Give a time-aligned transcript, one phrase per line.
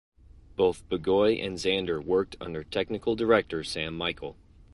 [0.55, 4.35] Both Bigois and Zander worked under Technical Director Sam Michael.